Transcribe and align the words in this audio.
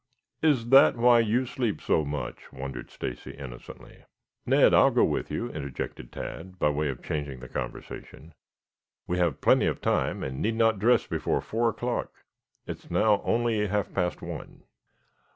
"Is 0.41 0.69
that 0.69 0.97
why 0.97 1.19
you 1.19 1.45
sleep 1.45 1.79
so 1.79 2.03
much?" 2.03 2.51
wondered 2.51 2.89
Stacy 2.89 3.33
innocently. 3.35 4.03
"Ned, 4.47 4.73
I 4.73 4.85
will 4.85 4.89
go 4.89 5.03
with 5.03 5.29
you," 5.29 5.51
interjected 5.51 6.11
Tad, 6.11 6.57
by 6.57 6.71
way 6.71 6.89
of 6.89 7.03
changing 7.03 7.39
the 7.39 7.47
conversation. 7.47 8.33
"We 9.05 9.19
have 9.19 9.41
plenty 9.41 9.67
of 9.67 9.79
time, 9.79 10.23
and 10.23 10.41
need 10.41 10.55
not 10.55 10.79
dress 10.79 11.05
before 11.05 11.39
four 11.41 11.69
o'clock. 11.69 12.13
It 12.65 12.79
is 12.79 12.89
now 12.89 13.21
only 13.23 13.67
half 13.67 13.93
past 13.93 14.23
one." 14.23 14.63